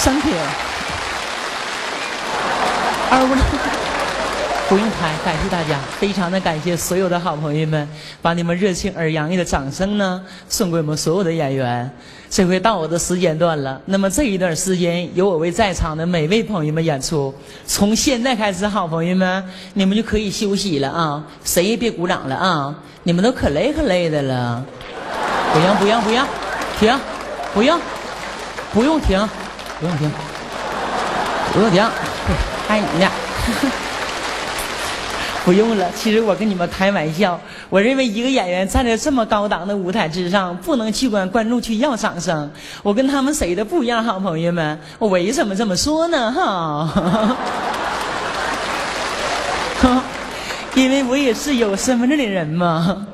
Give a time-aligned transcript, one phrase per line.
[0.00, 0.32] Thank you。
[3.10, 3.42] 二五六，
[4.68, 7.86] 不用拍，感谢大家，非常的感谢所有的好朋友们，
[8.22, 11.90] 把你们热情而洋溢的掌声呢送给我们所有的演员。
[12.30, 17.34] 这回到我的时间段了，那么这一段时间由我为在场的每位朋友们演出。
[17.66, 19.44] 从现在开始，好朋友们，
[19.74, 24.64] 你们就可以休息了啊，谁也别鼓掌了啊，你们都可累可累的了。
[25.52, 26.26] 不用不用不用，
[26.78, 26.98] 停，
[27.52, 27.80] 不用，
[28.72, 29.28] 不用停，
[29.80, 30.10] 不用停，
[31.52, 31.84] 不用停，
[32.68, 33.08] 爱你呢。
[35.44, 37.40] 不用了，其实我跟你们开玩笑。
[37.70, 42.50] 我认为一个演员站在这么高档的舞台之上，不能去管观众去要掌声。
[42.82, 44.78] 我跟他们谁的不一样，好朋友们？
[44.98, 46.30] 我为什么这么说呢？
[46.32, 46.92] 哈，
[50.74, 53.06] 因为我也是有身份证的人嘛。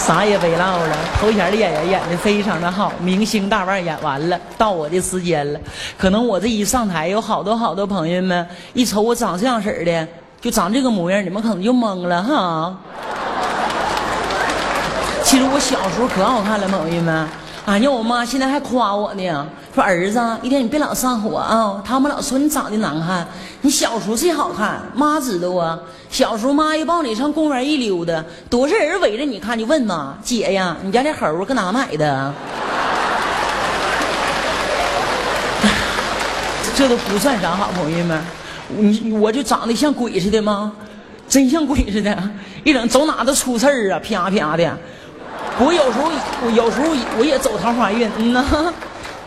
[0.00, 5.60] 啥也别唠了，头前的演员演的非常的好，明星大腕演完了，到我的时间了。
[5.98, 10.08] 可能我这一上台，有好多好多朋友们一瞅我长这样式的。
[10.40, 12.74] 就长这个模样，你们可能就懵了哈。
[15.22, 17.28] 其实我小时候可好看了，朋友们。
[17.66, 19.46] 俺家我妈现在还夸我呢，
[19.80, 21.82] 说儿子一天你别老上火啊。
[21.82, 23.26] 他们老说你长得难看，
[23.62, 24.78] 你小时候最好看。
[24.94, 25.78] 妈知道啊，
[26.10, 32.34] 小时候妈一抱你上公园一溜达，多少人围着你看，就问嘛，姐呀，你家这猴搁哪买的？
[36.76, 38.22] 这都不算啥，好朋友们。
[38.68, 40.72] 你我就长得像鬼似的吗？
[41.26, 42.14] 真像鬼似的，
[42.64, 44.76] 一整走哪都出事儿啊，啪啪的。
[45.58, 46.10] 我有时候，
[46.44, 48.44] 我有时候我也走桃花运，嗯呐。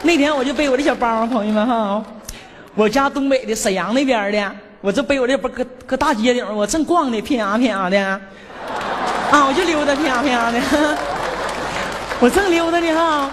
[0.06, 2.04] 那天我就背我的小包，朋友们哈，
[2.76, 4.52] 我家东北的沈阳那边的，
[4.82, 7.98] 我这背我这包搁搁大街顶，我正逛的啪啪的，
[9.32, 10.98] 啊，我就溜达啪啪的，
[12.20, 13.32] 我正溜达呢哈，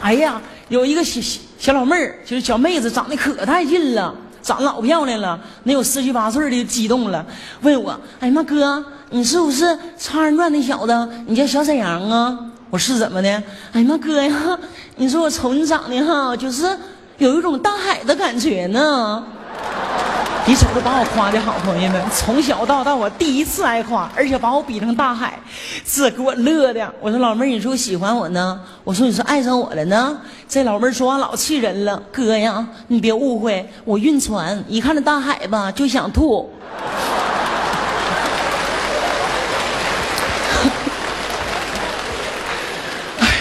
[0.00, 4.14] 哎呀，有一个小小小老妹儿，就是小妹子，长得可带劲了。
[4.42, 7.26] 长老漂亮了，能有十七八岁的激动了，
[7.62, 9.64] 问我：“哎呀妈哥，你是不是
[9.98, 11.08] 《超人传》那小子？
[11.26, 12.38] 你叫小沈阳啊？”
[12.70, 13.28] 我是怎么的？
[13.72, 14.58] 哎呀妈哥呀，
[14.96, 16.76] 你说我瞅你长得哈，就是
[17.18, 19.24] 有一种大海的感觉呢。
[20.48, 25.36] 你瞅都把我夸的好，朋友们，从小到大我第一次挨夸，而且把我比成大海，
[25.84, 26.92] 这给我乐的。
[27.00, 28.60] 我说老妹儿，你说喜欢我呢？
[28.84, 30.16] 我说你是爱上我了呢？
[30.48, 36.48] 这老妹儿说话老气人了，哥呀，你别误会，我晕船，一看这大海吧就想吐。
[43.18, 43.32] 哎呀，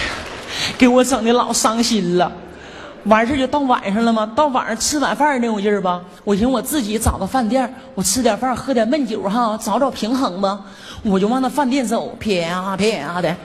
[0.78, 2.32] 给我整的老伤心了。
[3.06, 4.28] 完事就到晚上了吗？
[4.36, 10.60] 到晚上吃晚饭那会劲儿吧，我寻我自己找个饭店，我吃点饭，喝点闷酒哈，找找平衡吧。
[11.04, 13.36] 我就往那饭店走，啪啪的。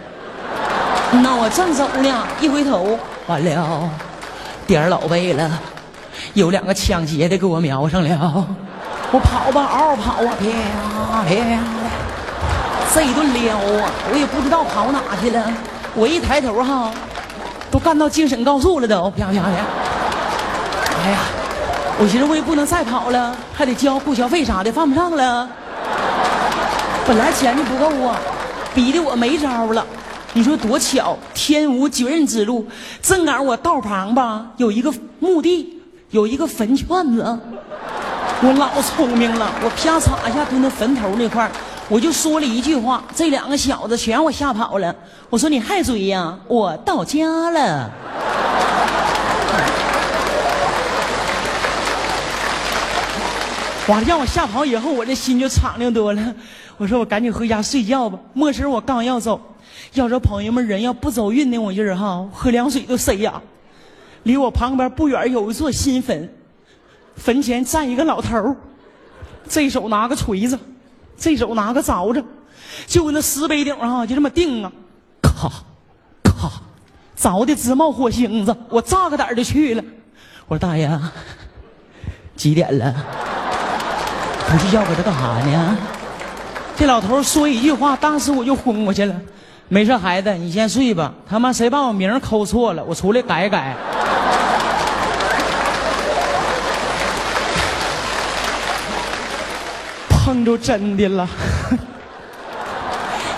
[1.22, 3.90] 那我正走呢，一回头，完了，
[4.66, 5.50] 点儿老背了，
[6.32, 8.46] 有两个抢劫的给我瞄上了。
[9.12, 11.58] 我跑吧，嗷嗷跑啊，啪啪的，
[12.94, 15.52] 这一顿撩啊，我也不知道跑哪去了。
[15.94, 16.90] 我一抬头哈。
[17.70, 19.41] 都干到京沈高速了，都啪啪的。
[21.03, 21.19] 哎呀，
[21.98, 25.48] 我寻思我也不能再跑了，还得交过桥费啥的，犯不上了。
[27.06, 28.16] 本来钱就不够啊，
[28.75, 29.84] 逼得我没招了。
[30.32, 32.66] 你说多巧，天无绝人之路，
[33.03, 37.38] 正赶上我道旁吧有一个墓地，有一个坟圈子。
[38.42, 41.50] 我老聪明了，我啪嚓一下蹲那坟头那块儿。
[41.90, 44.94] 我就说了一句话，这两个小子全让我吓跑了。
[45.28, 46.38] 我说你还追呀？
[46.46, 47.90] 我到家了。
[53.88, 56.34] 完了，让我吓跑以后，我这心就敞亮多了。
[56.76, 58.16] 我说我赶紧回家睡觉吧。
[58.34, 59.40] 没事，我刚要走，
[59.94, 63.32] 要说朋友们人要不走运那我劲儿哈，喝凉水都塞牙。
[64.22, 66.32] 离我旁边不远有一座新坟，
[67.16, 68.56] 坟前站一个老头儿，
[69.48, 70.56] 这手拿个锤子。
[71.20, 72.25] 这手拿个凿子，
[72.86, 74.72] 就搁那石碑顶上就这么定啊，
[75.20, 75.49] 咔，
[76.25, 76.50] 咔，
[77.17, 79.84] 凿的直冒火星子，我炸个胆就去了。
[80.49, 80.90] 我说大爷，
[82.34, 82.94] 几点了？
[84.49, 85.76] 不睡觉搁这干啥呢？
[86.75, 89.14] 这老头说一句话，当时我就昏过去了。
[89.69, 91.12] 没事，孩子，你先睡吧。
[91.28, 92.82] 他妈谁把我名抠错了？
[92.82, 93.76] 我出来改改。
[100.31, 101.29] 碰着真的了，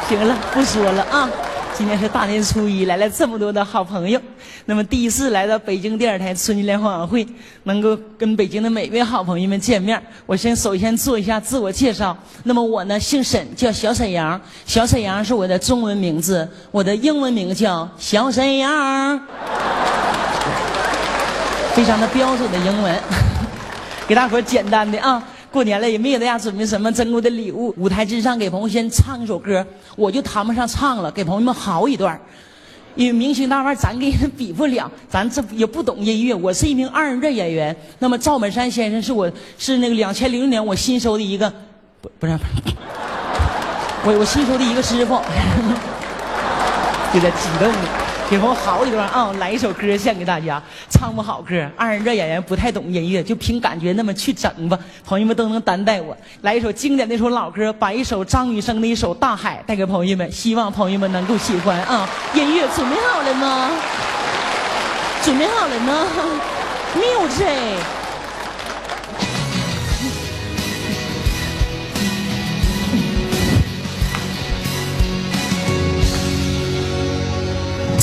[0.06, 1.26] 行了，不说了啊！
[1.72, 4.20] 今天是大年初一，来了这么多的好朋友，
[4.66, 7.26] 那么第一次来到北京电视台春节联欢晚会，
[7.62, 12.14] 能够跟北京的每位好朋友们见面，我先首先做一下自我介绍。
[12.44, 19.18] 那么我呢，姓沈，叫小沈阳，小沈阳是我的中文名字，我的英文名叫小沈阳。
[21.72, 22.94] 非常的标准的英文，
[24.06, 27.74] 给大伙简单的啊，过年了也没给大家准备什么珍贵的礼物。
[27.76, 29.64] 舞台之上给朋友先唱一首歌，
[29.94, 32.18] 我就谈不上唱了，给朋友们嚎一段。
[32.94, 36.34] 因为明星大腕咱跟人比不了，咱这也不懂音乐。
[36.34, 37.74] 我是一名二人转演员。
[37.98, 41.50] 那么赵本山先生是我是那个两千零六年我新收的一个，
[42.00, 42.32] 不不是，
[44.04, 45.14] 我我新收的一个师傅，
[47.14, 48.01] 有点激动了。
[48.28, 49.30] 给我好几段啊！
[49.38, 51.42] 来一首歌献给大家，唱不好。
[51.42, 54.78] 歌，二人转演员不太懂音乐，就凭感觉那么去整吧。
[55.04, 56.16] 朋友们都能担待我。
[56.40, 62.08] 来一首经典的一首老歌，把一首张雨生的一首《大海》带给朋友们，希望朋友们能够喜欢啊！
[62.34, 63.22] 音乐准备好。
[63.22, 63.70] 了吗？
[65.22, 66.06] 准备好了吗
[66.96, 68.01] ？Music。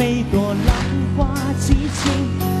[0.00, 0.74] 每朵浪
[1.14, 1.28] 花
[1.60, 2.10] 激情，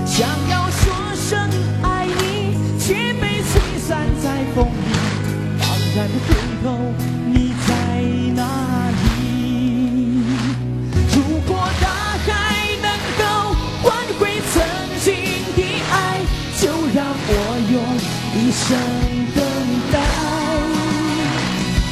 [0.04, 1.40] 想要说声
[1.82, 4.92] 爱你，却被吹散在风里。
[5.58, 5.64] 茫
[5.96, 6.28] 然回
[6.62, 6.76] 头，
[7.32, 7.72] 你在
[8.36, 8.44] 哪
[8.90, 10.22] 里？
[11.14, 11.16] 如
[11.48, 11.50] 果
[11.80, 11.88] 大
[12.26, 12.28] 海
[12.82, 13.22] 能够
[13.82, 13.88] 换
[14.18, 14.20] 回
[14.52, 14.60] 曾
[15.02, 15.08] 经
[15.56, 15.58] 的
[15.90, 16.20] 爱，
[16.60, 17.32] 就让我
[17.72, 17.74] 用
[18.36, 18.68] 一生
[19.34, 19.40] 等
[19.90, 19.94] 待。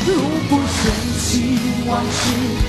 [0.05, 0.13] 如
[0.51, 0.79] 果深
[1.25, 1.27] 情
[1.87, 2.68] 往事，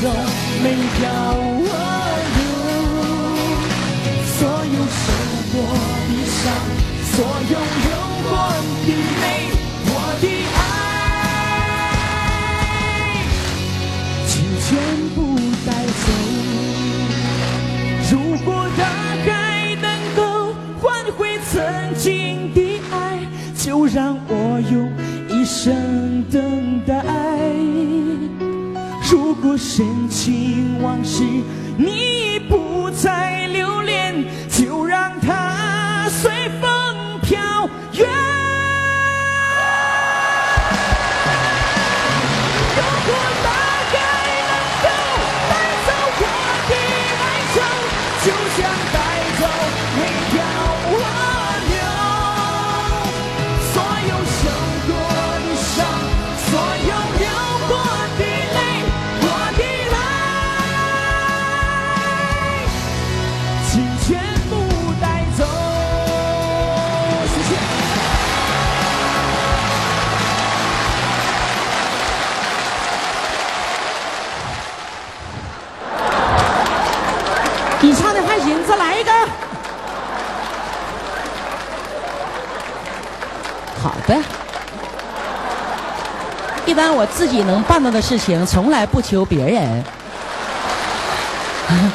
[0.00, 1.68] 每条河
[2.36, 2.40] 流，
[4.26, 5.04] 所有受
[5.50, 5.54] 过
[6.06, 6.40] 的伤，
[7.02, 7.14] 所
[7.50, 7.86] 有流
[8.22, 8.30] 过
[8.86, 8.88] 的
[9.20, 9.24] 泪，
[9.86, 9.90] 我
[10.20, 10.24] 的
[10.54, 10.56] 爱，
[14.28, 14.30] 请
[14.62, 14.68] 全
[15.16, 15.18] 部
[15.66, 16.06] 带走。
[18.12, 18.12] 如
[18.44, 18.48] 果
[18.78, 18.82] 大
[19.26, 19.28] 海
[19.82, 20.18] 能够
[20.80, 20.86] 换
[21.16, 21.18] 回
[21.50, 21.52] 曾
[21.96, 22.06] 经
[22.54, 22.56] 的
[22.92, 22.94] 爱，
[23.56, 24.32] 就让我
[24.70, 24.74] 用
[25.28, 26.38] 一生等
[26.86, 27.57] 待。
[29.40, 31.22] 如果深情往事
[31.76, 33.87] 你已不再留恋，
[78.44, 79.10] 你唱的还行，再来一个。
[83.82, 84.16] 好的。
[86.66, 89.84] 一般我自己能办到的事情，从来不求别人。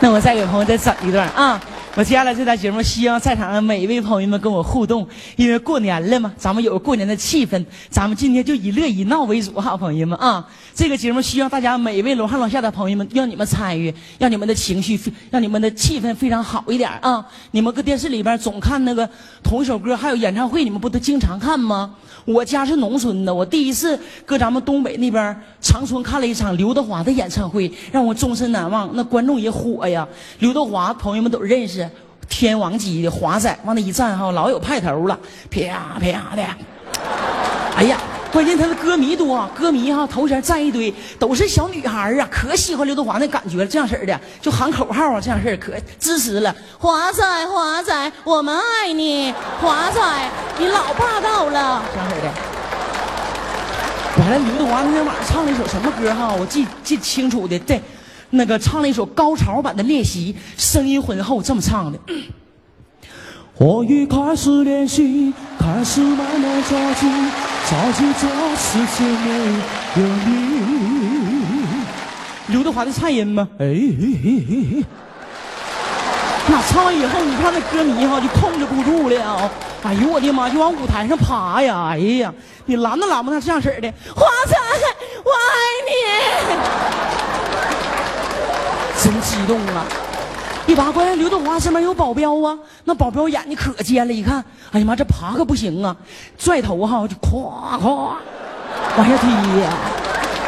[0.00, 1.60] 那我再给朋友再整一段啊！
[1.96, 10.48] 我接下来这档节目，希望在场的每一位朋友们跟我互动，因为过年了嘛，咱们有过年的气氛，咱们今天就以乐以闹为主哈，朋友们啊！
[10.72, 14.98] 这个节目需要大家每一位楼上楼下的朋友们，让你们参与，让你们的情绪，
[15.32, 17.26] 让你们的气氛非常好一点啊！
[17.50, 19.08] 你们搁电视里边总看那个
[19.42, 21.92] 同一首歌，还有演唱会，你们不都经常看吗？
[22.24, 28.88] 我家是农村的，我第一次搁咱们东北那边长春看了一场刘德华的演唱会，让我终身难忘。
[28.94, 30.06] 那观众也火呀，
[30.38, 31.89] 刘德华朋友们都认识。
[32.30, 35.18] 天王级的华仔往那一站哈，老有派头了，
[35.50, 36.42] 啪啪的。
[37.76, 37.98] 哎呀，
[38.32, 46.54] 关键他的歌迷多，歌迷哈头前站一堆，都是小女孩啊，可喜欢刘德华那感觉了，这样式的就喊口号啊，这样式可支持了。
[46.78, 50.00] 华仔，华仔，我们爱你，华仔，
[50.58, 52.30] 你老霸道了，这样式的。
[54.18, 56.32] 完了，刘德华那天晚上唱了一首什么歌哈？
[56.38, 57.80] 我记记清楚的，对。
[58.30, 61.98] 那个唱了一首高潮版的练习，声音浑厚，这么唱的。
[63.58, 67.06] 我已开始练习，开始慢慢着急，
[67.68, 69.28] 着急这世界没
[70.00, 70.30] 有你。
[72.46, 73.48] 刘德华的颤音吗？
[73.58, 73.66] 哎，
[76.48, 79.50] 那唱完以后，你看那歌迷哈就控制不住了，
[79.82, 81.90] 哎呦我的妈，就往舞台上爬呀！
[81.90, 82.32] 哎呀，
[82.64, 83.92] 你拦都拦不上这样式的。
[84.14, 84.56] 华仔，
[85.22, 85.52] 我爱
[85.86, 85.92] 你，
[89.02, 89.84] 真激动啊！
[90.66, 95.96] 一拔关，刘德华身边有保镖啊，那保镖眼睛可尖了，一看，哎呀妈，这爬可不行啊，
[96.38, 98.12] 拽头哈就咵咵
[98.96, 99.26] 往下踢
[99.62, 99.72] 呀！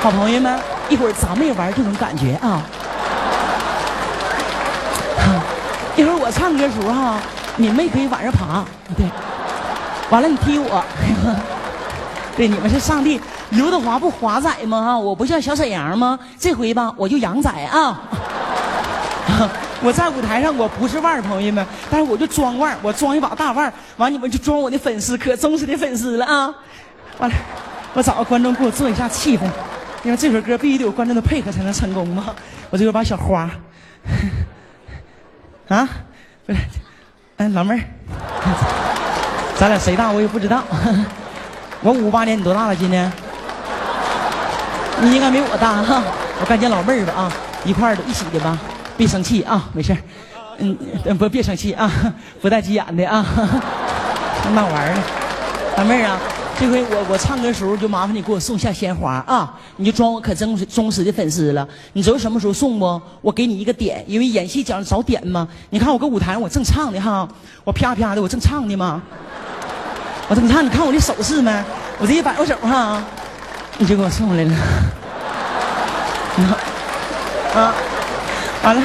[0.03, 2.63] 好朋友们，一会儿咱们也玩这种感觉啊！
[5.97, 7.21] 一会儿我唱歌时候哈，
[7.57, 8.65] 你们也可以往上爬，
[8.97, 9.07] 对，
[10.11, 10.85] 完了你踢我，
[12.37, 13.21] 对，你们是上帝。
[13.51, 14.83] 刘德华不华仔吗？
[14.83, 16.19] 哈，我不叫小沈阳吗？
[16.39, 18.01] 这回吧，我就杨仔啊。
[19.83, 26.55] 我在舞台上我不是腕儿，朋友们，但是我就装腕儿，我装一把大腕儿，完你们就装我的粉丝，可忠实的粉丝了啊。
[27.19, 27.37] 完了，
[27.95, 29.43] 我找个观众给我做一下气氛，
[30.03, 32.35] 因为这首歌必须得有观众的配合才能成功嘛。
[32.71, 33.49] 我这有把小花。
[35.69, 35.89] 啊，
[36.47, 36.59] 不是，
[37.39, 37.81] 哎，老妹儿，
[39.57, 40.63] 咱俩谁大我也不知道。
[41.81, 42.77] 我五八年，你多大了？
[42.77, 43.11] 今年？
[45.01, 46.03] 你应该没我大哈。
[46.41, 47.33] 我干见老妹儿吧啊，
[47.65, 48.59] 一块儿的，一起的吧，
[48.97, 49.97] 别生气啊，没事
[50.59, 50.77] 嗯，
[51.19, 51.91] 不，别生气啊，
[52.41, 53.25] 不带急眼的啊。
[54.55, 55.03] 闹玩呢，
[55.77, 56.19] 老妹儿啊。
[56.59, 59.53] 这回我我唱歌时候就麻烦你给我送下鲜花啊！
[59.79, 61.67] 你就装我可忠实忠实的粉丝了。
[61.95, 63.03] 你知道什么时候送不？
[63.21, 65.49] 我给你一个点，因为演戏讲究找点嘛。
[65.71, 67.27] 你看我搁舞台上我正唱的哈，
[67.65, 69.03] 我啪啪的我正唱的嘛。
[70.29, 71.51] 我正唱，你看我这手势没？
[71.99, 73.03] 我这一摆我手哈，
[73.79, 74.55] 你就给我送来了。
[77.57, 77.75] 啊，
[78.63, 78.83] 完了，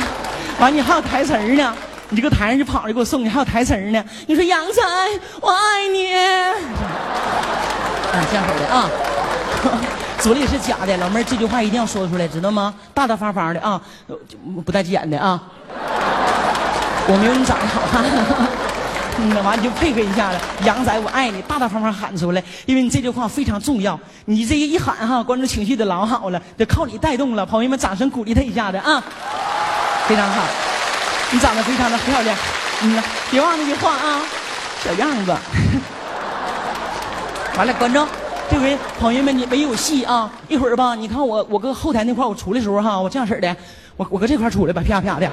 [0.60, 1.74] 完了你还有台词呢，
[2.10, 4.04] 你这个台上就跑着给我送，你还有台词呢。
[4.26, 4.82] 你说杨仔，
[5.40, 6.16] 我爱你。
[6.16, 6.54] 啊
[8.32, 8.90] 这样式的啊，
[10.20, 12.74] 嘴里是假的，老妹儿这句话一定要说出来，知道吗？
[12.94, 13.80] 大大方方的啊，
[14.66, 15.40] 不带急眼的啊。
[17.10, 18.04] 我没有你长得好看，
[19.30, 23.98] 那完你就配合一下子，杨仔我爱你，大大方方喊出来，因为你这句话非常重要。
[24.26, 27.46] 你这一喊哈，观众情绪得老好了，得靠你带动了。
[27.46, 29.02] 朋友们，掌声鼓励他一下子啊，
[30.08, 30.42] 非常好，
[31.32, 32.38] 你长得非常的漂亮，
[32.84, 34.22] 嗯，别忘了那句话啊，
[34.82, 35.36] 小样子。
[37.58, 38.08] 完了，观众，
[38.50, 40.32] 这回朋友们你没有戏啊！
[40.48, 43.54] 一会儿吧，你看我我搁后台那块我出来时候哈，我这样式的，
[43.98, 45.30] 我我搁这块出来吧，啪啪的。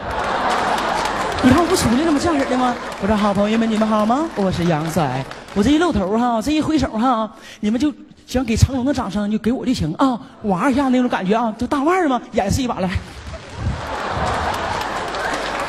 [1.42, 2.18] 你看我不出来了吗？
[2.20, 2.74] 这样式的吗？
[3.00, 4.28] 我说好，朋友们你们好吗？
[4.34, 7.94] 我是杨仔，我这一露头哈，这一挥手哈，你们就
[8.26, 12.90] 想给成龙的掌声就给我就行啊，玩一下那种感觉啊，就大腕儿嘛，演示一把来。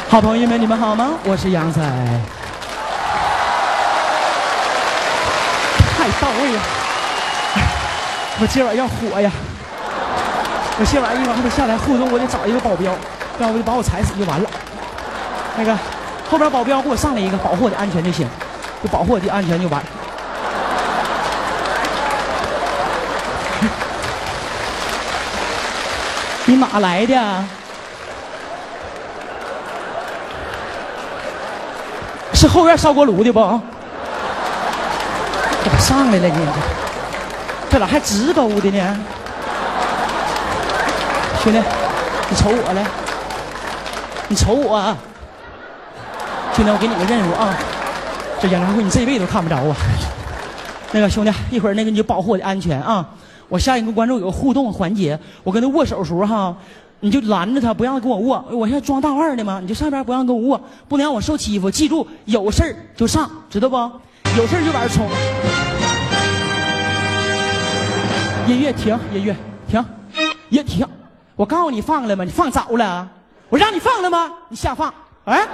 [0.07, 1.13] 好朋友们你们好吗？
[1.25, 1.81] 我是杨仔。
[5.97, 6.61] 太到位了！
[8.39, 9.31] 我今晚要火呀！
[10.79, 12.93] 我今晚一会儿还得下来互动，我得找一个保镖，
[13.37, 14.47] 不然我就把我踩死就完了。
[15.57, 15.75] 那个
[16.29, 18.27] 后边保镖给我上来一个，保护我的安全就行，
[18.83, 19.83] 就保护我的安全就完。
[26.45, 27.43] 你哪来的？
[32.45, 33.39] 是后院烧锅炉的不？
[33.39, 33.59] 咋
[35.79, 36.35] 上来了你？
[37.71, 38.97] 这咋还直勾的呢？
[41.41, 41.59] 兄弟，
[42.29, 42.85] 你瞅我来，
[44.27, 44.95] 你瞅我。
[46.53, 47.57] 兄弟，我给你个任务啊，
[48.39, 49.75] 这演唱会你这辈子都看不着啊。
[50.91, 53.09] 那个兄弟，一会儿那个你就保护我的安全啊。
[53.49, 56.55] 我下一个观众有个互动环节，我跟他握手时候哈，
[56.99, 58.43] 你就拦着他，不让他跟我握。
[58.51, 61.69] 我现在装大腕的嘛，你就上边不让跟我握，不能让我受欺负。
[61.69, 63.75] 记住，有事儿就上，知道不？
[64.37, 65.07] 有事就往这冲！
[68.47, 69.35] 音乐停，音乐
[69.67, 69.85] 停，
[70.49, 70.87] 也停！
[71.35, 72.23] 我告诉你放了吗？
[72.23, 73.07] 你放早了，
[73.49, 74.31] 我让你放了吗？
[74.49, 74.93] 你瞎放！
[75.25, 75.47] 哎，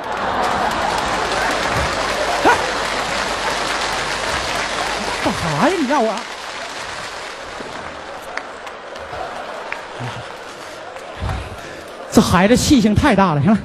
[2.44, 2.58] 哎，
[5.24, 5.76] 干啥呀？
[5.80, 6.14] 你让我？
[12.22, 13.58] 这孩子气性太大了，行了，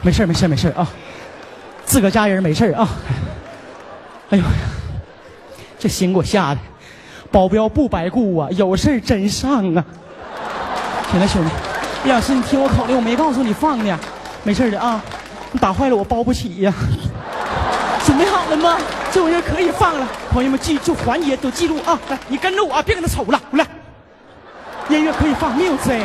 [0.00, 0.88] 没事没事没事啊。
[1.84, 2.88] 自个家人没事啊！
[4.30, 4.44] 哎呦，
[5.76, 6.60] 这心给我吓的，
[7.32, 9.84] 保镖不白雇啊，有事真上啊！
[11.10, 11.50] 行了，兄弟，
[12.04, 13.98] 李老师，你听我口令，我没告诉你放呢，
[14.44, 15.02] 没事的啊，
[15.50, 16.72] 你打坏了我包不起呀。
[18.06, 18.78] 准备好了吗？
[19.10, 21.98] 这玩意可以放了，朋友们记住环节都记住啊！
[22.08, 23.66] 来，你跟着我，别跟他瞅了，来，
[24.88, 26.00] 音乐可以放，music。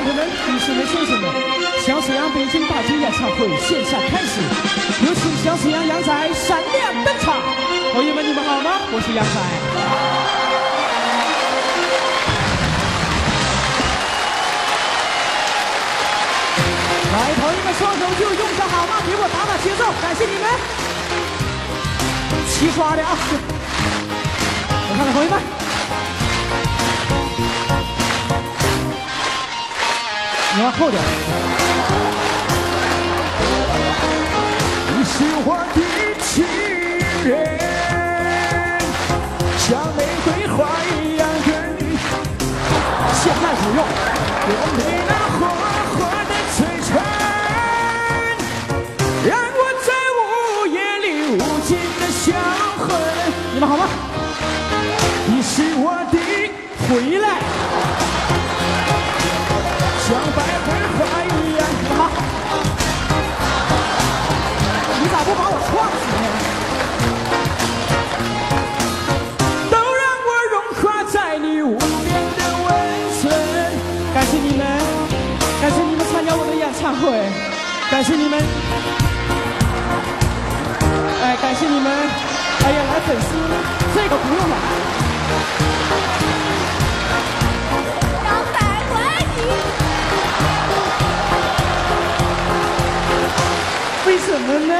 [0.00, 0.04] 女
[0.60, 1.28] 士们、先生们，
[1.84, 4.40] 小沈阳北京大型演唱会线下开始，
[5.04, 7.34] 有请小沈阳杨仔闪亮登场。
[7.94, 8.70] 朋友们，你们好吗？
[8.92, 9.30] 我是杨仔。
[17.12, 19.02] 来，朋友们，双手就用上好吗？
[19.04, 20.46] 给我打打节奏，感谢你们。
[22.46, 23.18] 齐刷的啊！
[24.70, 25.40] 我看看朋友们，
[30.58, 31.00] 你往后点。
[34.90, 35.78] 你是我的
[36.20, 36.44] 情
[37.24, 37.30] 人，
[39.56, 41.48] 像玫瑰花一样的
[41.78, 41.80] 你，
[43.14, 43.78] 现在不用。
[44.50, 45.40] 我没那火
[45.94, 45.96] 火
[46.26, 46.90] 的璀璨，
[49.28, 52.26] 让我在午夜里无尽的销
[52.78, 52.82] 魂。
[53.54, 53.86] 你们好吗？
[55.28, 56.18] 你是我的
[56.88, 57.27] 回来。
[78.08, 78.40] 谢你们，
[81.22, 81.92] 哎，感谢你们，
[82.64, 83.36] 哎呀，来粉丝，
[83.94, 84.56] 这个不用来，
[88.24, 88.56] 杨仔，
[88.88, 89.38] 我爱你。
[94.06, 94.72] 为什么呢？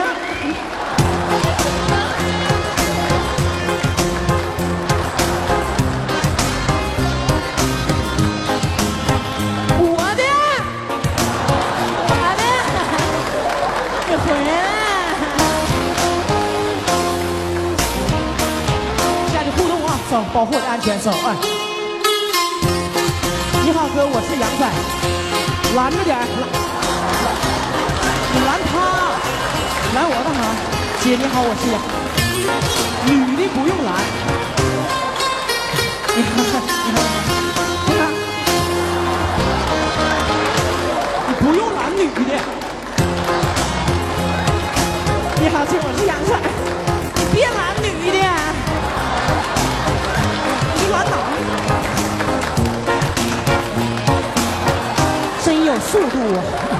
[20.32, 21.36] 保护我的安全，走，哎。
[23.64, 24.66] 你好，哥，我是杨仔，
[25.76, 26.22] 拦着点儿，
[28.32, 28.74] 你拦他，
[29.94, 30.40] 拦我干啥？
[31.02, 31.78] 姐你好，我是杨，
[33.06, 33.88] 女的不用拦。
[36.16, 36.96] 你看，你看，
[37.86, 38.00] 你看，
[41.28, 42.18] 你不用拦女的。
[45.40, 46.30] 你好，姐，我是杨仔，
[55.90, 56.77] 速度啊！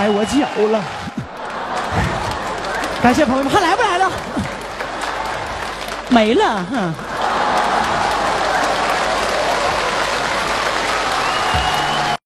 [0.00, 0.82] 踩我脚了。
[3.02, 4.10] 感谢朋友们，还来不来了？
[6.08, 6.94] 没了，哼。